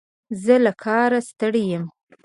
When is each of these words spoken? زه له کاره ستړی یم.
زه 0.43 0.55
له 0.65 0.71
کاره 0.83 1.19
ستړی 1.29 1.63
یم. 1.71 1.85